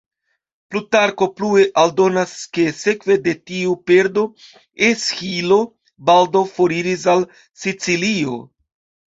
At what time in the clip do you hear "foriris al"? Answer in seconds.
6.57-7.25